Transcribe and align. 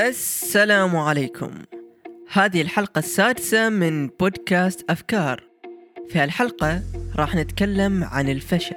السلام 0.00 0.96
عليكم. 0.96 1.50
هذه 2.32 2.62
الحلقة 2.62 2.98
السادسة 2.98 3.68
من 3.68 4.08
بودكاست 4.20 4.90
أفكار. 4.90 5.42
في 6.08 6.18
هالحلقة 6.18 6.82
راح 7.16 7.34
نتكلم 7.34 8.04
عن 8.04 8.28
الفشل. 8.28 8.76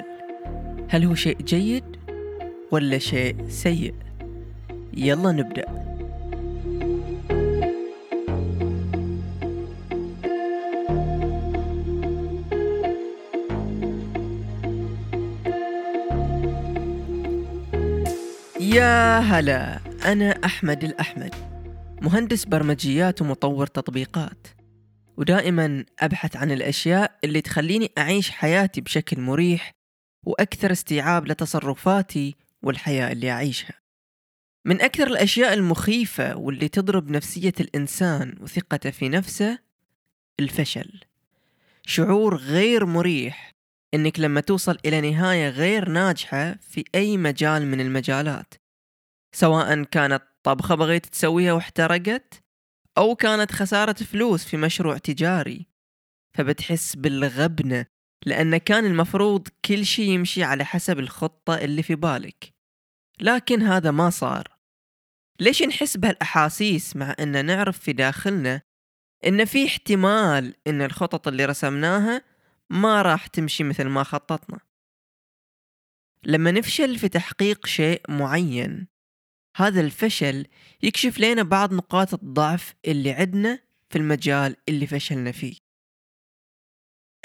هل 0.90 1.06
هو 1.06 1.16
شيء 1.16 1.38
جيد 1.42 1.84
ولا 2.72 2.98
شيء 2.98 3.36
سيء؟ 3.50 3.94
يلا 4.94 5.32
نبدأ. 5.32 5.66
يا 18.60 19.20
هلا. 19.20 19.79
أنا 20.06 20.46
أحمد 20.46 20.84
الأحمد 20.84 21.36
مهندس 22.02 22.46
برمجيات 22.46 23.22
ومطور 23.22 23.68
تطبيقات. 23.68 24.48
ودائما 25.18 25.86
أبحث 26.00 26.36
عن 26.36 26.52
الأشياء 26.52 27.18
اللي 27.24 27.42
تخليني 27.42 27.92
أعيش 27.98 28.32
حياتي 28.32 28.82
بشكل 28.82 29.22
مريح 29.22 29.72
وأكثر 30.26 30.72
استيعاب 30.72 31.28
لتصرفاتي 31.28 32.36
والحياة 32.64 33.12
اللي 33.12 33.32
أعيشها. 33.32 33.74
من 34.66 34.82
أكثر 34.82 35.08
الأشياء 35.08 35.54
المخيفة 35.54 36.38
واللي 36.38 36.68
تضرب 36.68 37.10
نفسية 37.10 37.54
الإنسان 37.60 38.36
وثقته 38.42 38.90
في 38.90 39.10
نفسه 39.10 39.60
الفشل. 40.40 41.00
شعور 41.86 42.36
غير 42.36 42.86
مريح 42.86 43.52
إنك 43.94 44.20
لما 44.20 44.42
توصل 44.42 44.78
إلى 44.86 45.12
نهاية 45.12 45.50
غير 45.50 45.90
ناجحة 45.90 46.56
في 46.70 46.84
أي 46.96 47.18
مجال 47.18 47.68
من 47.68 47.82
المجالات. 47.82 48.54
سواء 49.32 49.84
كانت 49.84 50.24
طبخة 50.44 50.76
بغيت 50.76 51.06
تسويها 51.06 51.54
واحترقت 51.54 52.44
أو 52.98 53.16
كانت 53.16 53.52
خسارة 53.52 53.94
فلوس 53.94 54.46
في 54.46 54.58
مشروع 54.58 54.98
تجاري. 54.98 55.68
فبتحس 56.38 56.96
بالغبنة 56.96 57.86
لأن 58.26 58.58
كان 58.58 58.86
المفروض 58.86 59.48
كل 59.66 59.86
شيء 59.86 60.10
يمشي 60.10 60.44
على 60.44 60.66
حسب 60.66 61.00
الخطة 61.00 61.58
اللي 61.58 61.84
في 61.84 61.96
بالك. 61.96 62.54
لكن 63.22 63.62
هذا 63.62 63.92
ما 63.92 64.10
صار. 64.10 64.60
ليش 65.40 65.64
نحس 65.64 65.98
بهالأحاسيس 65.98 66.96
مع 66.96 67.16
إن 67.20 67.46
نعرف 67.46 67.80
في 67.80 67.94
داخلنا 67.94 68.62
إن 69.26 69.46
في 69.46 69.68
احتمال 69.68 70.56
إن 70.68 70.82
الخطط 70.82 71.28
اللي 71.28 71.46
رسمناها 71.46 72.22
ما 72.70 73.02
راح 73.02 73.28
تمشي 73.28 73.64
مثل 73.64 73.88
ما 73.88 74.04
خططنا؟ 74.04 74.60
لما 76.26 76.52
نفشل 76.52 76.98
في 77.00 77.10
تحقيق 77.10 77.66
شيء 77.66 78.02
معين 78.10 78.88
هذا 79.62 79.82
الفشل 79.82 80.46
يكشف 80.84 81.20
لنا 81.20 81.44
بعض 81.44 81.74
نقاط 81.74 82.14
الضعف 82.14 82.76
اللي 82.88 83.12
عندنا 83.12 83.60
في 83.90 83.98
المجال 83.98 84.56
اللي 84.70 84.88
فشلنا 84.88 85.32
فيه. 85.32 85.56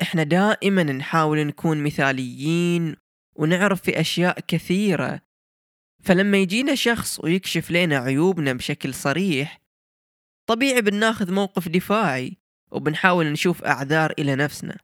إحنا 0.02 0.22
دائما 0.22 0.82
نحاول 0.82 1.46
نكون 1.46 1.82
مثاليين 1.82 2.96
ونعرف 3.36 3.82
في 3.82 4.00
أشياء 4.00 4.40
كثيرة. 4.40 5.20
فلما 6.02 6.38
يجينا 6.38 6.74
شخص 6.74 7.20
ويكشف 7.20 7.70
لنا 7.70 7.98
عيوبنا 7.98 8.52
بشكل 8.52 8.94
صريح 8.94 9.60
طبيعي 10.46 10.82
بناخذ 10.82 11.32
موقف 11.32 11.68
دفاعي 11.68 12.36
وبنحاول 12.70 13.26
نشوف 13.26 13.64
أعذار 13.64 14.12
إلى 14.18 14.36
نفسنا. 14.36 14.76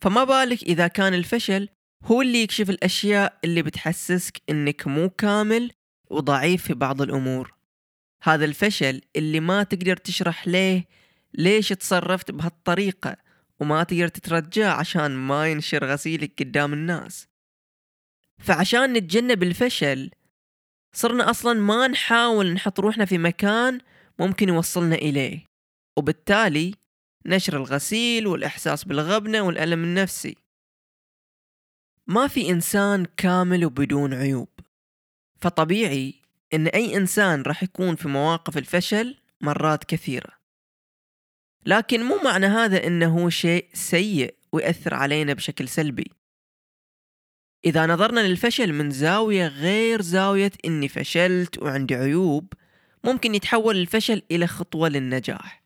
فما 0.00 0.24
بالك 0.24 0.62
إذا 0.62 0.88
كان 0.88 1.14
الفشل 1.14 1.68
هو 2.04 2.22
اللي 2.22 2.42
يكشف 2.42 2.70
الأشياء 2.70 3.38
اللي 3.44 3.62
بتحسسك 3.62 4.42
إنك 4.50 4.86
مو 4.86 5.10
كامل 5.10 5.72
وضعيف 6.10 6.64
في 6.64 6.74
بعض 6.74 7.02
الأمور. 7.02 7.54
هذا 8.22 8.44
الفشل 8.44 9.00
اللي 9.16 9.40
ما 9.40 9.62
تقدر 9.62 9.96
تشرح 9.96 10.48
ليه 10.48 10.84
ليش 11.34 11.68
تصرفت 11.68 12.30
بهالطريقة 12.30 13.16
وما 13.60 13.82
تقدر 13.82 14.08
تترجاه 14.08 14.70
عشان 14.70 15.16
ما 15.16 15.48
ينشر 15.48 15.84
غسيلك 15.84 16.42
قدام 16.42 16.72
الناس. 16.72 17.28
فعشان 18.38 18.92
نتجنب 18.92 19.42
الفشل 19.42 20.10
صرنا 20.94 21.30
أصلا 21.30 21.60
ما 21.60 21.88
نحاول 21.88 22.52
نحط 22.52 22.80
روحنا 22.80 23.04
في 23.04 23.18
مكان 23.18 23.80
ممكن 24.18 24.48
يوصلنا 24.48 24.94
إليه. 24.94 25.44
وبالتالي 25.98 26.74
نشر 27.26 27.56
الغسيل 27.56 28.26
والإحساس 28.26 28.84
بالغبنة 28.84 29.40
والألم 29.40 29.84
النفسي. 29.84 30.36
ما 32.06 32.26
في 32.26 32.50
إنسان 32.50 33.04
كامل 33.16 33.64
وبدون 33.64 34.14
عيوب. 34.14 34.48
فطبيعي 35.40 36.14
إن 36.54 36.66
أي 36.66 36.96
إنسان 36.96 37.42
راح 37.42 37.62
يكون 37.62 37.96
في 37.96 38.08
مواقف 38.08 38.58
الفشل 38.58 39.16
مرات 39.40 39.84
كثيرة. 39.84 40.38
لكن 41.66 42.02
مو 42.02 42.20
معنى 42.24 42.46
هذا 42.46 42.86
إنه 42.86 43.30
شيء 43.30 43.68
سيء 43.72 44.34
ويأثر 44.52 44.94
علينا 44.94 45.32
بشكل 45.32 45.68
سلبي. 45.68 46.12
إذا 47.64 47.86
نظرنا 47.86 48.20
للفشل 48.20 48.72
من 48.72 48.90
زاوية 48.90 49.46
غير 49.46 50.02
زاوية 50.02 50.52
إني 50.64 50.88
فشلت 50.88 51.58
وعندي 51.58 51.94
عيوب 51.94 52.52
ممكن 53.04 53.34
يتحول 53.34 53.76
الفشل 53.76 54.22
إلى 54.30 54.46
خطوة 54.46 54.88
للنجاح. 54.88 55.64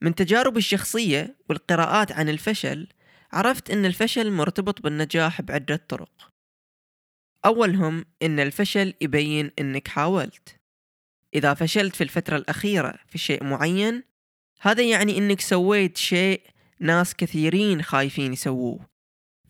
من 0.00 0.14
تجاربي 0.14 0.58
الشخصية 0.58 1.36
والقراءات 1.48 2.12
عن 2.12 2.28
الفشل 2.28 2.88
عرفت 3.32 3.70
أن 3.70 3.84
الفشل 3.84 4.30
مرتبط 4.30 4.82
بالنجاح 4.82 5.42
بعدة 5.42 5.76
طرق. 5.88 6.33
أولهم 7.46 8.04
أن 8.22 8.40
الفشل 8.40 8.94
يبين 9.00 9.50
أنك 9.58 9.88
حاولت. 9.88 10.56
إذا 11.34 11.54
فشلت 11.54 11.96
في 11.96 12.04
الفترة 12.04 12.36
الأخيرة 12.36 12.94
في 13.06 13.18
شيء 13.18 13.44
معين 13.44 14.02
هذا 14.60 14.82
يعني 14.82 15.18
أنك 15.18 15.40
سويت 15.40 15.96
شيء 15.96 16.42
ناس 16.80 17.14
كثيرين 17.14 17.82
خايفين 17.82 18.32
يسووه 18.32 18.88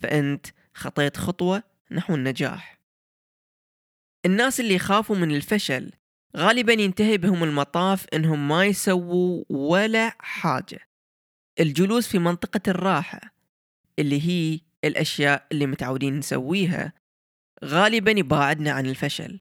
فأنت 0.00 0.46
خطيت 0.74 1.16
خطوة 1.16 1.62
نحو 1.90 2.14
النجاح. 2.14 2.80
الناس 4.26 4.60
اللي 4.60 4.74
يخافوا 4.74 5.16
من 5.16 5.34
الفشل 5.34 5.92
غالبا 6.36 6.72
ينتهي 6.72 7.18
بهم 7.18 7.44
المطاف 7.44 8.06
إنهم 8.14 8.48
ما 8.48 8.66
يسووا 8.66 9.44
ولا 9.48 10.16
حاجة. 10.18 10.88
الجلوس 11.60 12.08
في 12.08 12.18
منطقة 12.18 12.60
الراحة 12.68 13.20
اللي 13.98 14.28
هي 14.28 14.60
الأشياء 14.84 15.46
اللي 15.52 15.66
متعودين 15.66 16.18
نسويها 16.18 16.92
غالبا 17.64 18.10
يباعدنا 18.10 18.70
عن 18.72 18.86
الفشل. 18.86 19.40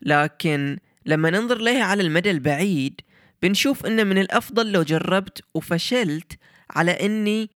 لكن 0.00 0.78
لما 1.06 1.30
ننظر 1.30 1.58
لها 1.58 1.84
على 1.84 2.02
المدى 2.02 2.30
البعيد 2.30 3.00
بنشوف 3.42 3.86
إنه 3.86 4.04
من 4.04 4.18
الأفضل 4.18 4.72
لو 4.72 4.82
جربت 4.82 5.44
وفشلت 5.54 6.38
على 6.70 6.90
إني 6.90 7.50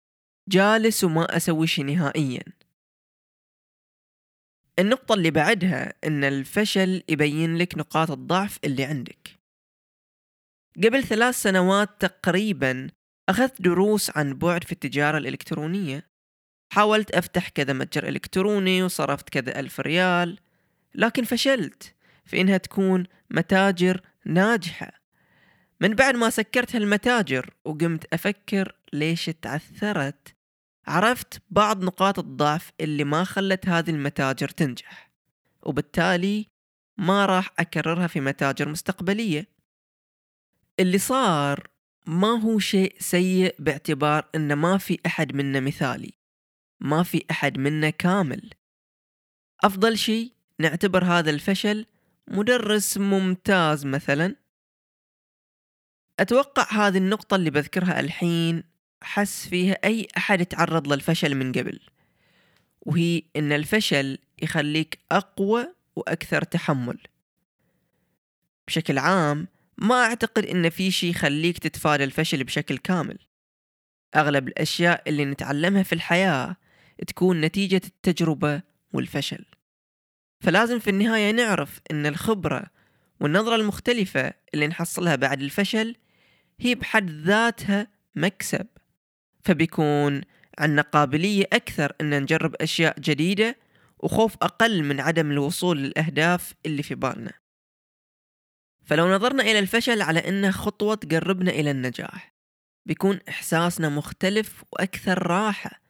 جالس 0.49 1.03
وما 1.03 1.37
أسوي 1.37 1.67
شي 1.67 1.83
نهائيا. 1.83 2.43
النقطة 4.79 5.13
اللي 5.13 5.31
بعدها 5.31 5.93
إن 6.03 6.23
الفشل 6.23 7.03
يبين 7.09 7.57
لك 7.57 7.77
نقاط 7.77 8.11
الضعف 8.11 8.59
اللي 8.63 8.83
عندك. 8.83 9.29
قبل 10.83 11.03
ثلاث 11.03 11.35
سنوات 11.35 12.01
تقريبا 12.01 12.89
أخذت 13.29 13.61
دروس 13.61 14.17
عن 14.17 14.33
بعد 14.33 14.63
في 14.63 14.71
التجارة 14.71 15.17
الإلكترونية. 15.17 16.14
حاولت 16.69 17.11
أفتح 17.11 17.49
كذا 17.49 17.73
متجر 17.73 18.07
إلكتروني 18.07 18.83
وصرفت 18.83 19.29
كذا 19.29 19.59
ألف 19.59 19.79
ريال 19.79 20.39
لكن 20.95 21.23
فشلت 21.23 21.95
في 22.25 22.41
إنها 22.41 22.57
تكون 22.57 23.03
متاجر 23.31 24.01
ناجحة. 24.25 24.91
من 25.81 25.93
بعد 25.93 26.15
ما 26.15 26.29
سكرت 26.29 26.75
هالمتاجر 26.75 27.53
وقمت 27.65 28.13
أفكر 28.13 28.75
ليش 28.93 29.25
تعثرت 29.25 30.35
عرفت 30.87 31.41
بعض 31.49 31.83
نقاط 31.83 32.19
الضعف 32.19 32.71
اللي 32.81 33.03
ما 33.03 33.23
خلت 33.23 33.67
هذه 33.67 33.89
المتاجر 33.89 34.49
تنجح 34.49 35.11
وبالتالي 35.63 36.47
ما 36.97 37.25
راح 37.25 37.53
أكررها 37.59 38.07
في 38.07 38.21
متاجر 38.21 38.69
مستقبلية. 38.69 39.47
اللي 40.79 40.97
صار 40.97 41.67
ما 42.07 42.41
هو 42.41 42.59
شيء 42.59 42.95
سيء 42.99 43.55
باعتبار 43.59 44.29
أن 44.35 44.53
ما 44.53 44.77
في 44.77 44.99
أحد 45.05 45.35
منا 45.35 45.59
مثالي. 45.59 46.13
ما 46.85 47.03
في 47.03 47.25
أحد 47.31 47.57
منا 47.57 47.89
كامل. 47.89 48.49
أفضل 49.63 49.97
شيء 49.97 50.31
نعتبر 50.59 51.03
هذا 51.03 51.29
الفشل 51.29 51.85
مدرس 52.27 52.97
ممتاز 52.97 53.85
مثلا. 53.85 54.35
أتوقع 56.19 56.87
هذه 56.87 56.97
النقطة 56.97 57.35
اللي 57.35 57.49
بذكرها 57.49 57.99
الحين 57.99 58.63
حس 59.03 59.47
فيها 59.47 59.77
أي 59.83 60.07
أحد 60.17 60.45
تعرض 60.45 60.93
للفشل 60.93 61.35
من 61.35 61.51
قبل 61.51 61.79
وهي 62.81 63.23
إن 63.35 63.51
الفشل 63.51 64.17
يخليك 64.41 64.99
أقوى 65.11 65.67
وأكثر 65.95 66.43
تحمل. 66.43 66.97
بشكل 68.67 68.97
عام 68.97 69.47
ما 69.77 69.95
أعتقد 69.95 70.45
إن 70.45 70.69
في 70.69 70.91
شي 70.91 71.09
يخليك 71.09 71.57
تتفادى 71.57 72.03
الفشل 72.03 72.43
بشكل 72.43 72.77
كامل. 72.77 73.17
أغلب 74.15 74.47
الأشياء 74.47 75.09
اللي 75.09 75.25
نتعلمها 75.25 75.83
في 75.83 75.93
الحياة 75.93 76.55
تكون 77.07 77.41
نتيجة 77.41 77.81
التجربة 77.85 78.61
والفشل. 78.93 79.45
فلازم 80.41 80.79
في 80.79 80.89
النهاية 80.89 81.31
نعرف 81.31 81.81
إن 81.91 82.05
الخبرة 82.05 82.65
والنظرة 83.19 83.55
المختلفة 83.55 84.33
اللي 84.53 84.67
نحصلها 84.67 85.15
بعد 85.15 85.41
الفشل 85.41 85.95
هي 86.59 86.75
بحد 86.75 87.09
ذاتها 87.09 87.87
مكسب. 88.15 88.67
فبيكون 89.43 90.21
عندنا 90.59 90.81
قابلية 90.81 91.45
أكثر 91.53 91.93
أن 92.01 92.21
نجرب 92.21 92.55
أشياء 92.55 92.99
جديدة 92.99 93.57
وخوف 93.99 94.35
أقل 94.41 94.83
من 94.83 94.99
عدم 94.99 95.31
الوصول 95.31 95.77
للأهداف 95.77 96.53
اللي 96.65 96.83
في 96.83 96.95
بالنا. 96.95 97.31
فلو 98.85 99.15
نظرنا 99.15 99.43
إلى 99.43 99.59
الفشل 99.59 100.01
على 100.01 100.19
أنه 100.19 100.51
خطوة 100.51 100.95
تقربنا 100.95 101.51
إلى 101.51 101.71
النجاح 101.71 102.35
بيكون 102.85 103.19
إحساسنا 103.29 103.89
مختلف 103.89 104.63
وأكثر 104.71 105.27
راحة 105.27 105.84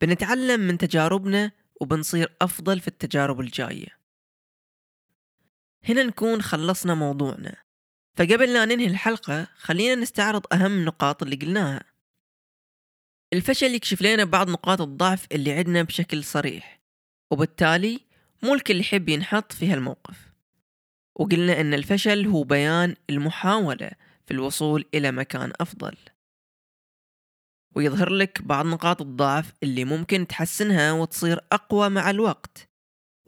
بنتعلم 0.00 0.60
من 0.60 0.78
تجاربنا 0.78 1.52
وبنصير 1.80 2.36
أفضل 2.42 2.80
في 2.80 2.88
التجارب 2.88 3.40
الجاية. 3.40 3.98
هنا 5.88 6.02
نكون 6.02 6.42
خلصنا 6.42 6.94
موضوعنا. 6.94 7.56
فقبل 8.16 8.52
لا 8.52 8.64
ننهي 8.64 8.86
الحلقة 8.86 9.46
خلينا 9.56 9.94
نستعرض 9.94 10.46
أهم 10.52 10.72
النقاط 10.72 11.22
اللي 11.22 11.36
قلناها. 11.36 11.84
الفشل 13.32 13.74
يكشف 13.74 14.02
لنا 14.02 14.24
بعض 14.24 14.50
نقاط 14.50 14.80
الضعف 14.80 15.26
اللي 15.32 15.52
عندنا 15.52 15.82
بشكل 15.82 16.24
صريح 16.24 16.80
وبالتالي 17.30 18.00
مو 18.42 18.54
الكل 18.54 18.80
يحب 18.80 19.08
ينحط 19.08 19.52
في 19.52 19.72
هالموقف. 19.72 20.32
وقلنا 21.14 21.60
أن 21.60 21.74
الفشل 21.74 22.26
هو 22.26 22.42
بيان 22.42 22.96
المحاولة 23.10 23.90
في 24.26 24.30
الوصول 24.34 24.84
إلى 24.94 25.12
مكان 25.12 25.52
أفضل. 25.60 25.96
ويظهر 27.74 28.10
لك 28.10 28.42
بعض 28.42 28.66
نقاط 28.66 29.02
الضعف 29.02 29.52
اللي 29.62 29.84
ممكن 29.84 30.26
تحسنها 30.26 30.92
وتصير 30.92 31.40
أقوى 31.52 31.88
مع 31.88 32.10
الوقت. 32.10 32.68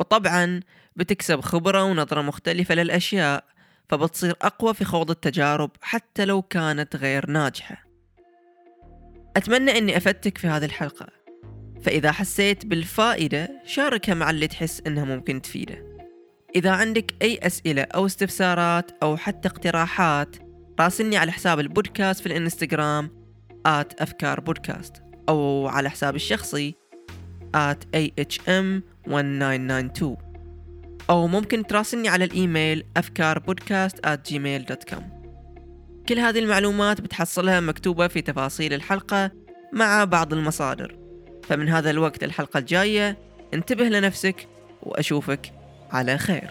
وطبعا 0.01 0.61
بتكسب 0.97 1.41
خبرة 1.41 1.85
ونظرة 1.85 2.23
مختلفة 2.23 2.75
للأشياء 2.75 3.45
فبتصير 3.89 4.37
أقوى 4.43 4.75
في 4.75 4.85
خوض 4.85 5.11
التجارب 5.11 5.71
حتى 5.81 6.25
لو 6.25 6.43
كانت 6.43 6.97
غير 6.97 7.31
ناجحة. 7.31 7.87
أتمنى 9.37 9.79
أني 9.79 9.97
أفدتك 9.97 10.39
في 10.39 10.47
هذه 10.47 10.65
الحلقة. 10.65 11.07
فإذا 11.83 12.13
حسيت 12.13 12.67
بالفائدة 12.67 13.63
شاركها 13.65 14.15
مع 14.15 14.31
اللي 14.31 14.49
تحس 14.49 14.83
أنها 14.87 15.05
ممكن 15.05 15.43
تفيده. 15.43 15.97
إذا 16.57 16.71
عندك 16.71 17.15
أي 17.23 17.39
أسئلة 17.43 17.83
أو 17.83 18.07
استفسارات 18.07 18.91
أو 19.03 19.17
حتى 19.17 19.49
اقتراحات 19.49 20.37
راسلني 20.81 21.17
على 21.17 21.33
حساب 21.33 21.61
البودكاست 21.61 22.21
في 22.21 22.27
الإنستغرام 22.27 23.16
آت 23.67 24.01
أفكار 24.01 24.41
بودكاست 24.41 25.03
أو 25.29 25.69
على 25.69 25.91
حسابي 25.91 26.17
الشخصي 26.17 26.75
at 27.57 27.79
ahm1992 27.97 30.05
أو 31.11 31.27
ممكن 31.27 31.67
تراسلني 31.67 32.09
على 32.09 32.25
الإيميل 32.25 32.85
أفكار 32.97 33.39
بودكاست 33.39 34.07
at 34.07 34.19
gmail.com 34.31 35.03
كل 36.09 36.19
هذه 36.19 36.39
المعلومات 36.39 37.01
بتحصلها 37.01 37.61
مكتوبة 37.61 38.09
في 38.09 38.23
تفاصيل 38.23 38.73
الحلقة 38.73 39.31
مع 39.73 40.05
بعض 40.05 40.33
المصادر. 40.33 40.99
فمن 41.43 41.69
هذا 41.69 41.91
الوقت 41.91 42.25
الحلقة 42.25 42.59
الجاية 42.59 43.19
انتبه 43.55 43.85
لنفسك 43.85 44.49
وأشوفك 44.83 45.53
على 45.93 46.19
خير. 46.19 46.51